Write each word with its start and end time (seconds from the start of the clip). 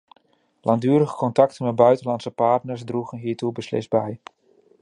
Langdurige 0.61 1.15
contacten 1.15 1.65
met 1.65 1.75
buitenlandse 1.75 2.31
partners 2.31 2.83
droegen 2.83 3.17
hiertoe 3.17 3.51
beslist 3.51 3.89
bij. 3.89 4.19